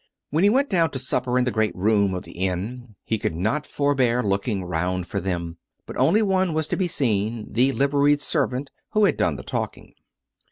[0.31, 3.35] When he went down to supper in the great room of the inn, he could
[3.35, 5.57] not forbear looking round for them.
[5.85, 9.93] But only one was to be seen— the liveried servant who had done the talking.